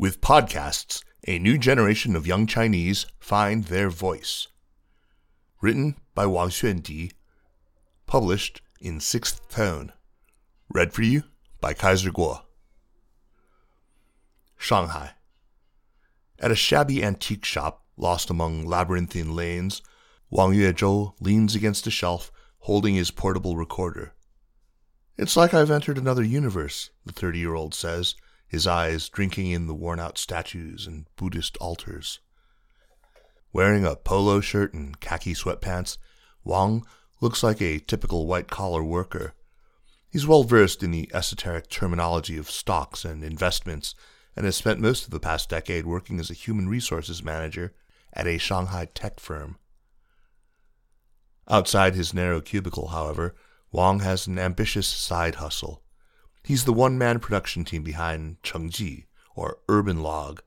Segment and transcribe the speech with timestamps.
[0.00, 4.48] With podcasts, a new generation of young Chinese find their voice.
[5.60, 7.12] Written by Wang Xuandi.
[8.06, 9.92] Published in Sixth Tone.
[10.70, 11.24] Read for you
[11.60, 12.40] by Kaiser Kuo.
[14.56, 15.10] Shanghai.
[16.38, 19.82] At a shabby antique shop lost among labyrinthine lanes,
[20.30, 24.14] Wang Yuezhou leans against a shelf holding his portable recorder.
[25.18, 28.14] It's like I've entered another universe, the 30 year old says,
[28.50, 32.18] his eyes drinking in the worn out statues and Buddhist altars.
[33.52, 35.98] Wearing a polo shirt and khaki sweatpants,
[36.42, 36.84] Wang
[37.20, 39.34] looks like a typical white collar worker.
[40.10, 43.94] He's well versed in the esoteric terminology of stocks and investments
[44.34, 47.72] and has spent most of the past decade working as a human resources manager
[48.12, 49.58] at a Shanghai tech firm.
[51.48, 53.36] Outside his narrow cubicle, however,
[53.70, 55.84] Wang has an ambitious side hustle.
[56.42, 60.42] He's the one man production team behind Chengji, or Urban Log,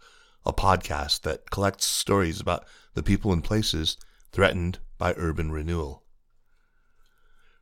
[0.45, 3.97] a podcast that collects stories about the people and places
[4.31, 6.03] threatened by urban renewal.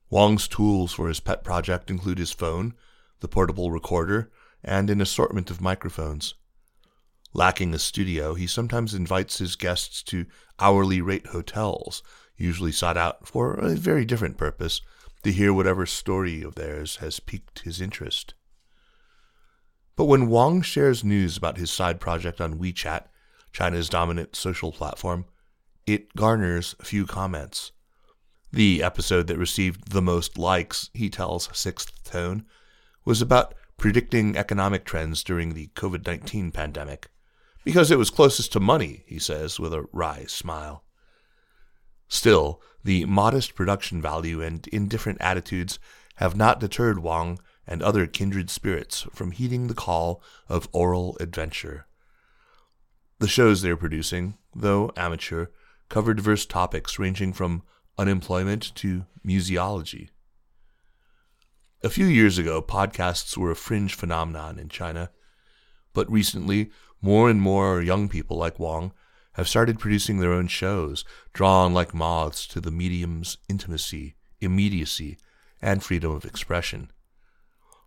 [0.10, 2.74] Wang's tools for his pet project include his phone,
[3.20, 4.32] the portable recorder,
[4.64, 6.34] and an assortment of microphones.
[7.34, 10.26] Lacking a studio, he sometimes invites his guests to
[10.60, 12.04] hourly rate hotels,
[12.36, 14.82] usually sought out for a very different purpose
[15.24, 18.34] to hear whatever story of theirs has piqued his interest.
[19.96, 23.06] But when Wang shares news about his side project on WeChat,
[23.54, 25.26] China's dominant social platform,
[25.86, 27.72] it garners few comments.
[28.52, 32.46] The episode that received the most likes, he tells Sixth Tone,
[33.06, 37.10] was about predicting economic trends during the COVID 19 pandemic.
[37.64, 40.84] Because it was closest to money, he says with a wry smile.
[42.12, 45.80] Still, the modest production value and indifferent attitudes
[46.16, 51.88] have not deterred Wang and other kindred spirits from heeding the call of oral adventure.
[53.20, 55.48] The shows they're producing, though amateur,
[55.88, 57.64] cover diverse topics ranging from
[57.98, 60.10] unemployment to museology.
[61.82, 65.12] A few years ago, podcasts were a fringe phenomenon in China,
[65.94, 68.92] but recently, more and more young people like Wang
[69.34, 75.18] have started producing their own shows, drawn like moths to the medium's intimacy, immediacy,
[75.62, 76.92] and freedom of expression.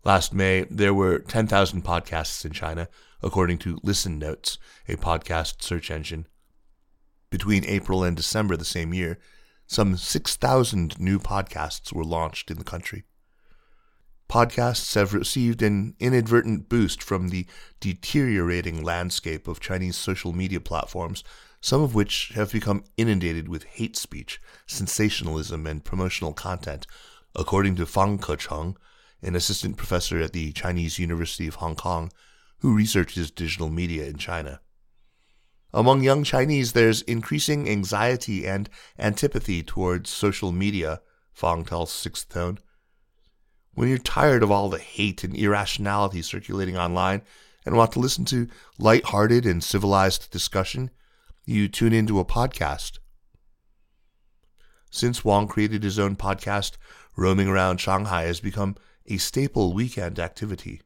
[0.04, 2.88] Last May, there were 10,000 podcasts in China,
[3.22, 6.26] according to Listen Notes, a podcast search engine.
[7.30, 9.18] Between April and December the same year,
[9.66, 13.04] some 6,000 new podcasts were launched in the country.
[14.34, 17.46] Podcasts have received an inadvertent boost from the
[17.78, 21.22] deteriorating landscape of Chinese social media platforms,
[21.60, 26.84] some of which have become inundated with hate speech, sensationalism, and promotional content,
[27.36, 28.74] according to Fang Kecheng,
[29.22, 32.10] an assistant professor at the Chinese University of Hong Kong,
[32.58, 34.60] who researches digital media in China.
[35.72, 38.68] Among young Chinese, there's increasing anxiety and
[38.98, 41.02] antipathy towards social media,
[41.32, 42.58] Fang tells Sixth Tone.
[43.74, 47.22] When you're tired of all the hate and irrationality circulating online
[47.66, 48.48] and want to listen to
[48.78, 50.90] light-hearted and civilized discussion,
[51.44, 52.98] you tune into a podcast.
[54.90, 56.76] Since Wang created his own podcast,
[57.16, 58.76] roaming around Shanghai has become
[59.06, 60.80] a staple weekend activity.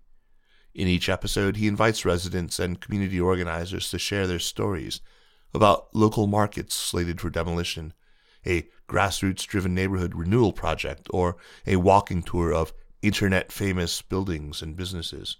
[0.75, 5.01] In each episode, he invites residents and community organizers to share their stories
[5.53, 7.93] about local markets slated for demolition,
[8.49, 11.37] a grassroots driven neighborhood renewal project, or
[11.67, 12.73] a walking tour of
[13.03, 15.37] internet famous buildings and businesses.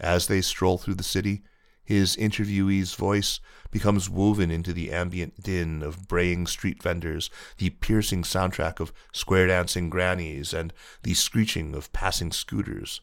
[0.00, 1.42] As they stroll through the city,
[1.84, 3.40] his interviewee's voice
[3.70, 7.28] becomes woven into the ambient din of braying street vendors,
[7.58, 10.72] the piercing soundtrack of square dancing grannies, and
[11.02, 13.00] the screeching of passing scooters.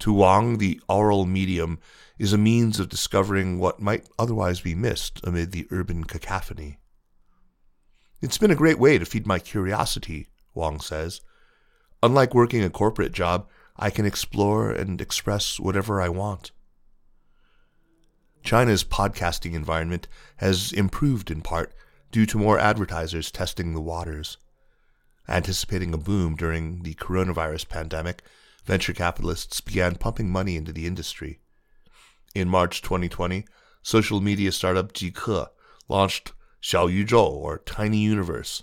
[0.00, 1.78] To Wang, the oral medium
[2.18, 6.78] is a means of discovering what might otherwise be missed amid the urban cacophony.
[8.24, 11.20] It's been a great way to feed my curiosity, Wang says.
[12.02, 16.50] Unlike working a corporate job, I can explore and express whatever I want.
[18.42, 21.74] China's podcasting environment has improved in part
[22.12, 24.38] due to more advertisers testing the waters.
[25.28, 28.22] Anticipating a boom during the coronavirus pandemic,
[28.64, 31.40] venture capitalists began pumping money into the industry.
[32.34, 33.44] In March 2020,
[33.82, 35.48] social media startup Jike
[35.90, 36.32] launched
[36.64, 38.62] Xiaoyuzhou or Tiny Universe,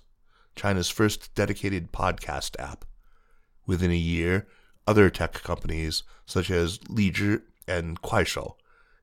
[0.55, 2.83] China's first dedicated podcast app.
[3.67, 4.47] Within a year,
[4.87, 8.55] other tech companies such as Lizhi and Kuaishou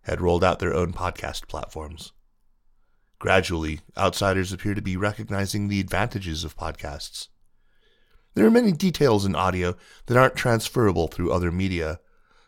[0.02, 2.10] had rolled out their own podcast platforms.
[3.20, 7.28] Gradually, outsiders appear to be recognizing the advantages of podcasts.
[8.34, 12.00] There are many details in audio that aren't transferable through other media,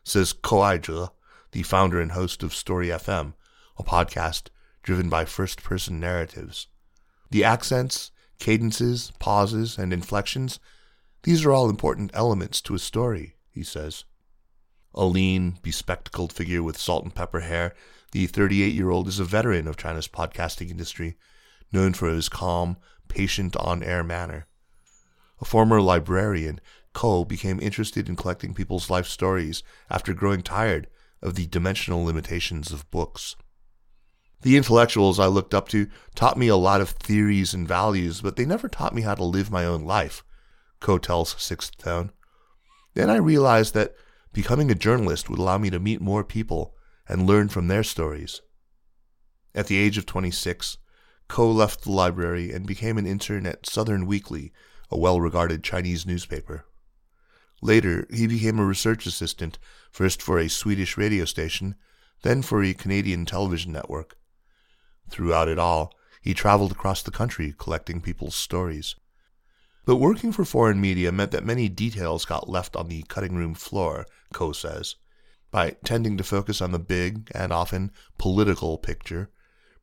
[0.03, 1.11] says Kou Aizhe,
[1.53, 3.35] the founder and host of Story FM,
[3.79, 4.49] a podcast
[4.82, 6.67] driven by first person narratives.
[7.31, 10.59] The accents, cadences, pauses, and inflections,
[11.23, 14.05] these are all important elements to a story, he says.
[14.94, 17.75] A lean, bespectacled figure with salt and pepper hair,
[18.12, 21.17] the 38 year old is a veteran of China's podcasting industry,
[21.71, 22.77] known for his calm,
[23.09, 24.47] patient on air manner.
[25.41, 26.61] A former librarian,
[26.93, 30.88] Kou became interested in collecting people's life stories after growing tired
[31.23, 33.37] of the dimensional limitations of books.
[34.42, 38.37] The intellectuals I looked up to taught me a lot of theories and values, but
[38.37, 40.25] they never taught me how to live my own life,
[40.81, 42.10] Kou tells Sixth Tone.
[42.94, 43.94] Then I realized that
[44.32, 46.75] becoming a journalist would allow me to meet more people
[47.06, 48.40] and learn from their stories.
[49.54, 50.78] At the age of 26,
[51.28, 54.52] Kou left the library and became an intern at Southern Weekly
[54.90, 56.64] a well regarded Chinese newspaper.
[57.62, 59.58] Later, he became a research assistant,
[59.93, 61.75] first for a Swedish radio station,
[62.22, 64.16] then for a Canadian television network.
[65.10, 65.92] Throughout it all,
[66.22, 68.94] he traveled across the country collecting people's stories.
[69.84, 73.54] But working for foreign media meant that many details got left on the cutting room
[73.54, 74.96] floor, Kou says.
[75.50, 79.30] By tending to focus on the big and often political picture,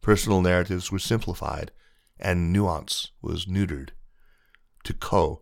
[0.01, 1.71] personal narratives were simplified
[2.19, 3.89] and nuance was neutered.
[4.85, 5.41] To Kou,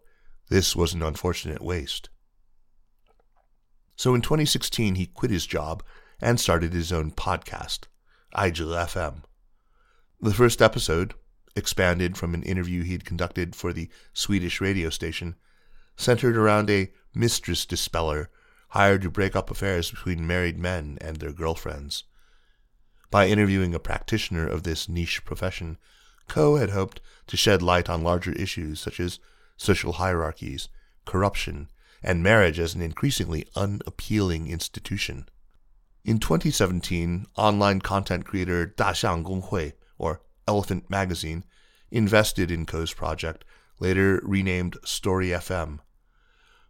[0.50, 2.10] this was an unfortunate waste.
[3.96, 5.84] So in 2016, he quit his job
[6.20, 7.82] and started his own podcast,
[8.36, 9.22] Aizhe FM.
[10.22, 11.14] The first episode,
[11.56, 15.36] expanded from an interview he had conducted for the Swedish radio station,
[15.98, 18.30] centered around a mistress dispeller
[18.70, 22.04] hired to break up affairs between married men and their girlfriends.
[23.12, 25.78] By interviewing a practitioner of this niche profession,
[26.28, 29.20] Kou had hoped to shed light on larger issues such as
[29.58, 30.70] social hierarchies,
[31.06, 31.70] corruption,
[32.02, 35.30] and marriage as an increasingly unappealing institution.
[36.04, 41.44] In 2017, online content creator Daxiang Gonghui, or Elephant Magazine,
[41.92, 43.46] invested in Kou's project,
[43.80, 45.80] later renamed Story FM.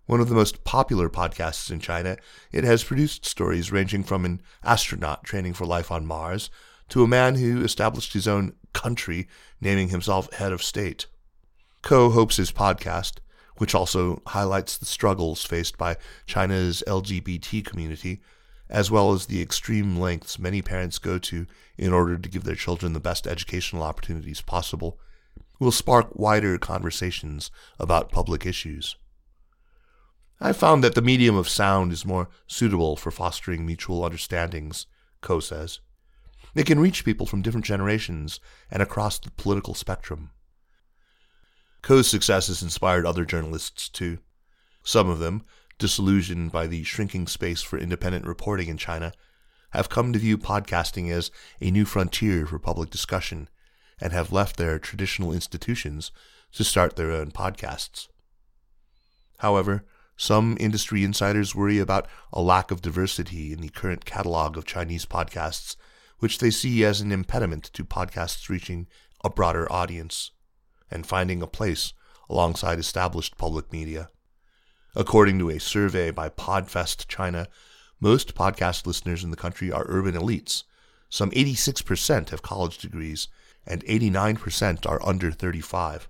[0.05, 2.17] One of the most popular podcasts in China,
[2.51, 6.49] it has produced stories ranging from an astronaut training for life on Mars
[6.89, 9.27] to a man who established his own country,
[9.59, 11.07] naming himself head of state.
[11.81, 13.17] Kou hopes his podcast,
[13.57, 18.21] which also highlights the struggles faced by China's LGBT community,
[18.69, 21.45] as well as the extreme lengths many parents go to
[21.77, 24.99] in order to give their children the best educational opportunities possible,
[25.59, 28.95] will spark wider conversations about public issues.
[30.39, 34.85] I found that the medium of sound is more suitable for fostering mutual understandings,
[35.21, 35.79] Kou says.
[36.53, 38.39] It can reach people from different generations
[38.69, 40.31] and across the political spectrum.
[41.81, 44.19] Kou's success has inspired other journalists too.
[44.83, 45.43] Some of them,
[45.77, 49.13] disillusioned by the shrinking space for independent reporting in China,
[49.71, 53.49] have come to view podcasting as a new frontier for public discussion
[53.99, 56.11] and have left their traditional institutions
[56.53, 58.07] to start their own podcasts.
[59.39, 59.85] However,
[60.17, 65.05] some industry insiders worry about a lack of diversity in the current catalog of Chinese
[65.05, 65.75] podcasts,
[66.19, 68.87] which they see as an impediment to podcasts reaching
[69.23, 70.31] a broader audience
[70.89, 71.93] and finding a place
[72.29, 74.09] alongside established public media.
[74.97, 77.49] According to a survey by Podfest China,
[77.99, 80.63] most podcast listeners in the country are urban elites.
[81.09, 83.27] Some 86% have college degrees,
[83.67, 86.07] and 89% are under 35.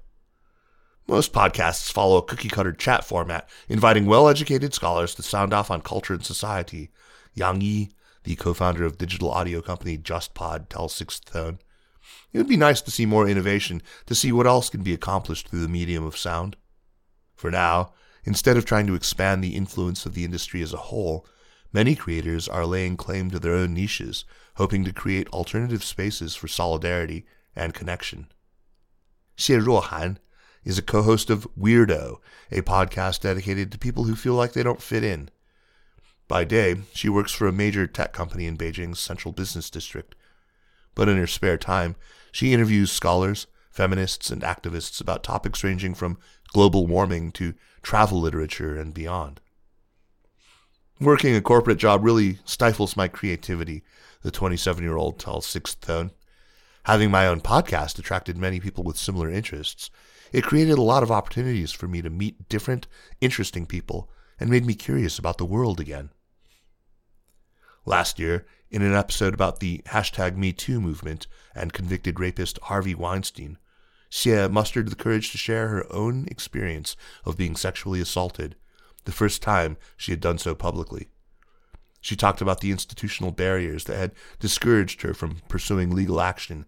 [1.08, 5.72] Most podcasts follow a cookie cutter chat format, inviting well educated scholars to sound off
[5.72, 6.92] on culture and society.
[7.34, 7.92] Yang Yi,
[8.24, 11.58] the co founder of digital audio company JustPod, tells Sixth Tone.
[12.32, 15.48] It would be nice to see more innovation, to see what else can be accomplished
[15.48, 16.56] through the medium of sound.
[17.36, 17.94] For now,
[18.25, 21.25] instead of trying to expand the influence of the industry as a whole,
[21.72, 26.48] many creators are laying claim to their own niches, hoping to create alternative spaces for
[26.48, 28.27] solidarity and connection.
[29.38, 30.17] Xie Ruohan
[30.63, 32.17] is a co-host of Weirdo,
[32.51, 35.29] a podcast dedicated to people who feel like they don't fit in.
[36.27, 40.15] By day, she works for a major tech company in Beijing's central business district.
[40.96, 41.96] But in her spare time,
[42.32, 46.17] she interviews scholars, feminists, and activists about topics ranging from
[46.53, 49.41] global warming to travel literature and beyond.
[51.01, 53.84] Working a corporate job really stifles my creativity,
[54.22, 56.12] the 27 year old tells Sixth Tone.
[56.86, 59.89] Having my own podcast attracted many people with similar interests.
[60.32, 62.88] It created a lot of opportunities for me to meet different,
[63.20, 66.12] interesting people and made me curious about the world again.
[67.86, 73.58] Last year, in an episode about the hashtag MeToo movement and convicted rapist Harvey Weinstein,
[74.15, 76.95] Xie uh, mustered the courage to share her own experience
[77.25, 78.55] of being sexually assaulted,
[79.03, 81.10] the first time she had done so publicly.
[82.00, 86.65] She talked about the institutional barriers that had discouraged her from pursuing legal action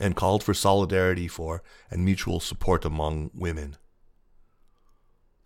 [0.00, 3.76] and called for solidarity for and mutual support among women.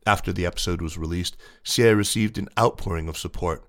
[0.06, 3.68] After the episode was released, Xie received an outpouring of support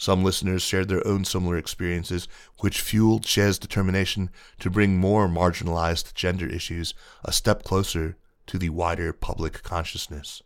[0.00, 2.26] some listeners shared their own similar experiences,
[2.60, 8.16] which fueled Xie's determination to bring more marginalized gender issues a step closer
[8.46, 10.42] to the wider public consciousness.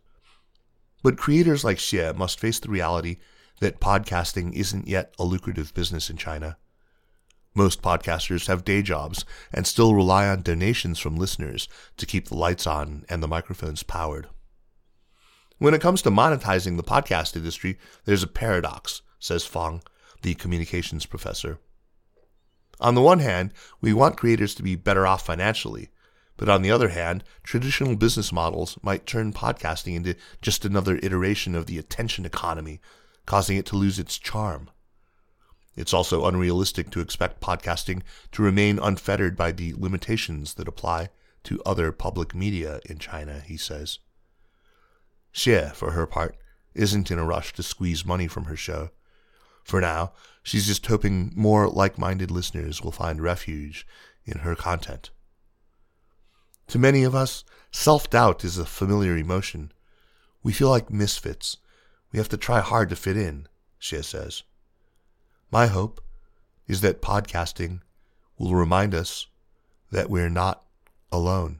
[1.01, 3.15] But creators like Xie must face the reality
[3.61, 6.57] that podcasting isn't yet a lucrative business in China.
[7.53, 12.35] Most podcasters have day jobs and still rely on donations from listeners to keep the
[12.35, 14.27] lights on and the microphones powered.
[15.59, 19.81] When it comes to monetizing the podcast industry, there's a paradox says Fang,
[20.21, 21.59] the communications professor.
[22.79, 25.89] On the one hand, we want creators to be better off financially,
[26.37, 31.55] but on the other hand, traditional business models might turn podcasting into just another iteration
[31.55, 32.79] of the attention economy,
[33.25, 34.69] causing it to lose its charm.
[35.75, 38.01] It's also unrealistic to expect podcasting
[38.33, 41.09] to remain unfettered by the limitations that apply
[41.45, 43.99] to other public media in China, he says.
[45.33, 46.37] Xie, for her part,
[46.73, 48.89] isn't in a rush to squeeze money from her show.
[49.65, 53.85] For now, she's just hoping more like minded listeners will find refuge
[54.23, 55.09] in her content.
[56.67, 59.71] To many of us, self doubt is a familiar emotion.
[60.43, 61.57] We feel like misfits.
[62.11, 63.47] We have to try hard to fit in,
[63.81, 64.43] Xie says.
[65.51, 65.99] My hope
[66.67, 67.81] is that podcasting
[68.37, 69.25] will remind us
[69.91, 70.63] that we're not
[71.11, 71.59] alone.